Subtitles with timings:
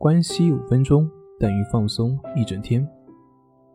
[0.00, 1.06] 关系五分钟
[1.38, 2.88] 等于放松一整天。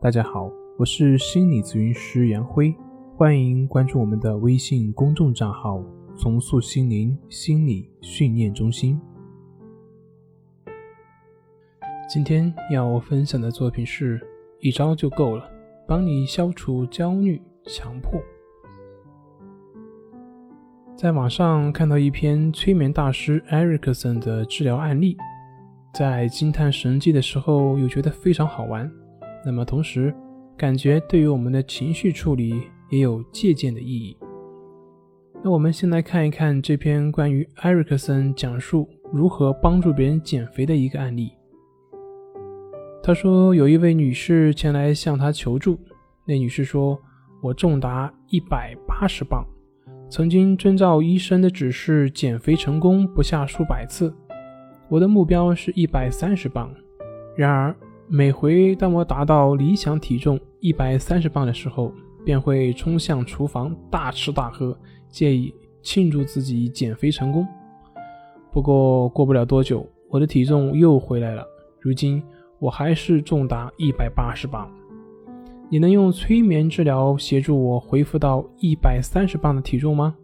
[0.00, 2.74] 大家好，我是心理咨询师杨辉，
[3.14, 5.84] 欢迎关注我们的微信公众账号
[6.16, 8.98] “重塑心灵心理训练中心”。
[12.08, 14.18] 今天要分享的作品是
[14.60, 15.46] 一招就够了，
[15.86, 18.18] 帮你消除焦虑、强迫。
[20.96, 25.18] 在网上看到一篇催眠大师艾瑞克森的治疗案例。
[25.94, 28.90] 在惊叹神迹的时候，又觉得非常好玩。
[29.46, 30.12] 那么同时，
[30.56, 32.60] 感觉对于我们的情绪处理
[32.90, 34.16] 也有借鉴的意义。
[35.40, 41.30] 那我们先来看一看这篇关于艾瑞克森讲述如何帮助别人减肥的一个案例。
[43.00, 45.78] 他说，有一位女士前来向他求助。
[46.26, 46.98] 那女士说
[47.40, 49.44] ：“我重达一百八十磅，
[50.08, 54.12] 曾经遵照医生的指示减肥成功不下数百次。”
[54.94, 56.70] 我的目标是一百三十磅，
[57.34, 57.74] 然而
[58.06, 61.92] 每回当我达到理想体重一百三十磅的时候，
[62.24, 64.78] 便会冲向厨房大吃大喝，
[65.08, 67.44] 借以庆祝自己减肥成功。
[68.52, 71.44] 不过过不了多久，我的体重又回来了，
[71.80, 72.22] 如今
[72.60, 74.70] 我还是重达一百八十磅。
[75.68, 80.14] 你能用催眠治疗协助我恢复到一百三十磅的体重吗？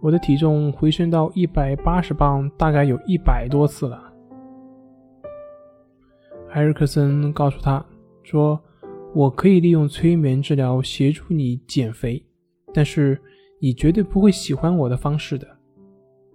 [0.00, 4.02] 我的体重回升到一百八十磅，大概有一百多次了。
[6.52, 7.84] 艾瑞克森告诉他
[8.22, 8.58] 说
[9.14, 12.24] ：“我可以利用催眠治疗协助你减肥，
[12.72, 13.20] 但是
[13.60, 15.46] 你绝对不会喜欢我的方式的。”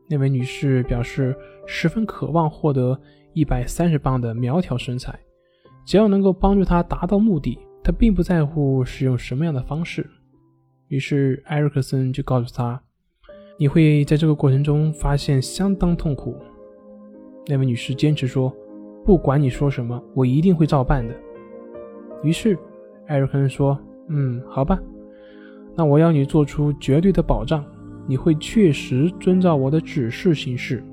[0.08, 1.36] 那位女士表示
[1.66, 2.98] 十分渴望获得
[3.34, 5.20] 一百三十磅的苗条身材，
[5.84, 10.08] 只要能够帮助她达到目的，她并不在乎使用什么样的方式。
[10.88, 12.80] 于是艾瑞克森就告诉她。
[13.58, 16.36] 你会在这个过程中发现相当痛苦。
[17.48, 18.54] 那位女士坚持说
[19.06, 21.14] ：“不管你说什么，我一定会照办的。”
[22.24, 22.58] 于是，
[23.08, 24.80] 艾瑞克森说：“嗯，好吧，
[25.76, 27.64] 那我要你做出绝对的保障，
[28.08, 30.84] 你会确实遵照我的指示行事。”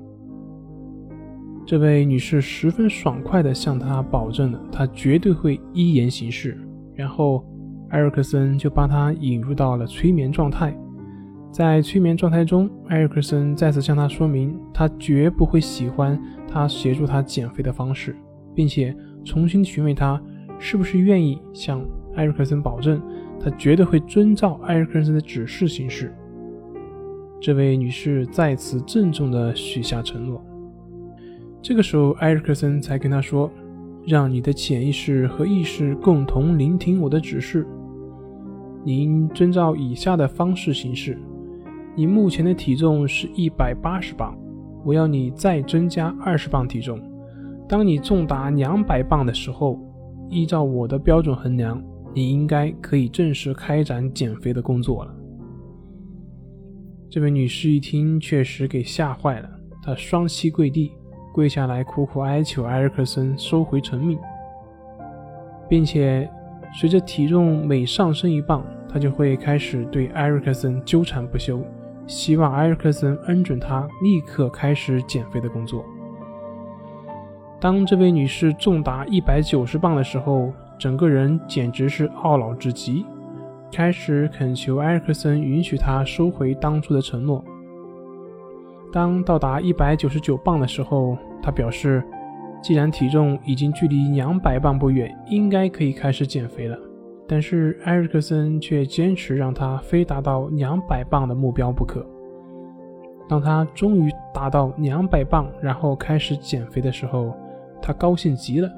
[1.65, 6.57] 这位女士十分爽快地向他保证了，她绝对会依言行事。
[6.93, 7.43] 然后，
[7.89, 10.77] 艾瑞克森就把她引入到了催眠状态。
[11.53, 18.15] 在催眠状态中，艾瑞克森再次向他说明，他绝不会喜欢他协助他减肥的方式，
[18.55, 18.93] 并且
[19.23, 20.19] 重新询问他
[20.57, 22.99] 是不是愿意向艾瑞克森保证，
[23.39, 26.11] 他绝对会遵照艾瑞克森的指示行事。
[27.39, 30.43] 这位女士再次郑重地许下承诺。
[31.61, 33.47] 这个时候，艾瑞克森才跟他说
[34.07, 37.63] ：“让你的潜意识和意识共同聆听我的指示，
[38.83, 41.15] 您遵照以下的方式行事。”
[41.95, 44.35] 你目前的体重是一百八十磅，
[44.83, 46.99] 我要你再增加二十磅体重。
[47.69, 49.79] 当你重达两百磅的时候，
[50.27, 55.15] 依照我的标准衡量，你应该可以正式开展减肥的工作了。
[57.11, 59.49] 这位女士一听，确实给吓坏了，
[59.83, 60.91] 她双膝跪地，
[61.31, 64.17] 跪下来苦苦哀求埃尔克森收回成命，
[65.69, 66.27] 并且
[66.73, 71.63] 随着体重每上升一磅，她就会开始对埃尔克森纠缠不休。
[72.07, 75.83] 希望埃尔克森恩准他立刻开始减肥的工作。
[77.59, 83.05] 当这位女士重达一百九十磅的时候，整个人简直是懊恼至极，
[83.71, 87.43] 开始恳求埃尔克森允许她收回当初的承诺。
[88.91, 92.03] 当到达一百九十九磅的时候，她表示，
[92.61, 96.77] 既然体重已经距离两百磅不远，应该可以开始减肥了。
[97.27, 102.05] 但是埃瑞克森却坚持让他非达到两百磅的目标不可。
[103.27, 107.33] 当他终于达到两百磅，然后开始减肥的时候，
[107.81, 108.69] 他高兴极了。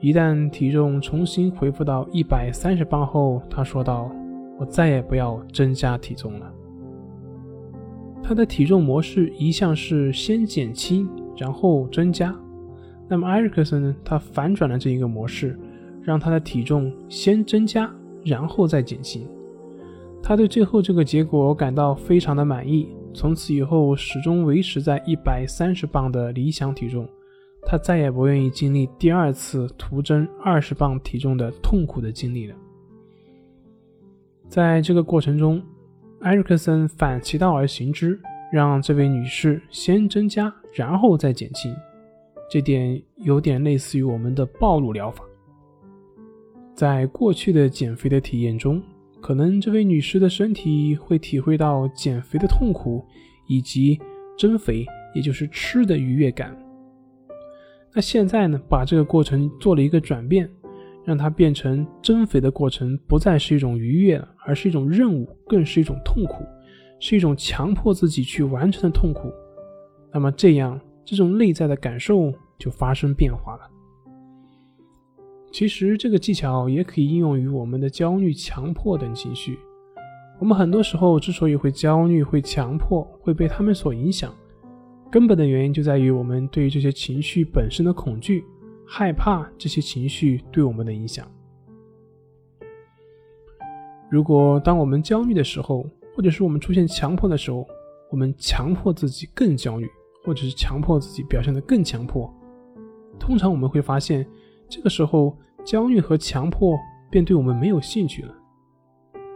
[0.00, 4.10] 一旦体重重新恢复到一百三十磅后，他说道
[4.58, 6.52] ：“我再也不要增加体重了。”
[8.24, 12.34] 他的体重模式一向是先减轻，然后增加。
[13.08, 13.94] 那么埃瑞克森呢？
[14.02, 15.56] 他反转了这一个模式。
[16.04, 17.92] 让他的体重先增加，
[18.24, 19.26] 然后再减轻。
[20.22, 27.08] 他对最后这个结果感到非常的满意，从此以后始终维持在一百三十磅的理想体重。
[27.64, 32.56] 他再也不愿意经历第二次徒增二十磅体重的痛苦的经历了。
[34.48, 35.62] 在这个过程中，
[36.20, 38.20] 埃瑞克森反其道而行之，
[38.52, 41.74] 让这位女士先增加，然后再减轻。
[42.50, 45.24] 这点有点类似于我们的暴露疗法。
[46.74, 48.82] 在过去的减肥的体验中，
[49.20, 53.04] 可能这位女士的身体会体会到减肥的痛苦，
[53.46, 54.00] 以及
[54.38, 56.56] 增肥，也就是吃的愉悦感。
[57.94, 60.48] 那现在呢，把这个过程做了一个转变，
[61.04, 66.42] 让它变成增肥的过程不再是一种愉悦了，而是一种任务，更是一种痛苦，
[66.98, 69.30] 是一种强迫自己去完成的痛苦。
[70.10, 73.70] 那么这样，这种内在的感受就发生变化了。
[75.52, 79.58] 其实这个技巧也可以应用于我们的焦虑、强迫等情绪。
[80.40, 84.34] 我们很多时候之所以会焦虑、会强迫、会被他们所影响，
[85.10, 88.42] 根本的原因就在于我们对于这些情绪本身的恐惧、
[88.86, 91.30] 害怕这些情绪对我们的影响。
[94.10, 97.66] 如果当我们焦虑的时候，或者是我们出现强迫的时候，
[98.10, 99.86] 我们强迫自己更焦虑，
[100.24, 102.32] 或者是强迫自己表现得更强迫，
[103.18, 104.26] 通常我们会发现。
[104.74, 105.36] 这个时候，
[105.66, 106.78] 焦虑和强迫
[107.10, 108.34] 便对我们没有兴趣了，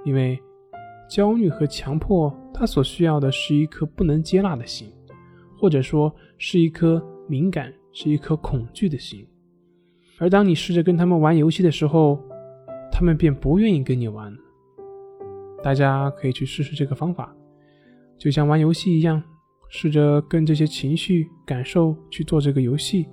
[0.02, 0.40] 因为
[1.10, 4.90] 焦虑和强迫，它所需要的是一颗不能接纳的心，
[5.58, 9.28] 或者说是一颗敏感、是一颗恐惧的心。
[10.18, 12.18] 而当你试着跟他们玩游戏的时候，
[12.90, 14.34] 他们便不愿意跟你玩。
[15.62, 17.36] 大家可以去试试这个方法，
[18.16, 19.22] 就像玩游戏一样，
[19.68, 23.06] 试着跟这些情绪、感受去做这个游戏。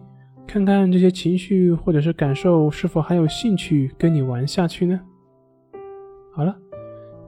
[0.54, 5.02] 看看这些情绪或者是感受是否还有兴趣跟你玩下去呢？
[6.32, 6.56] 好了，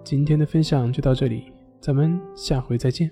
[0.03, 1.45] 今天的分享就到这里，
[1.79, 3.09] 咱们下回再见。